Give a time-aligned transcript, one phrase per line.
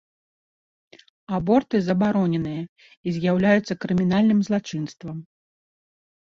[1.39, 5.17] Аборты забароненыя і з'яўляюцца крымінальным злачынствам.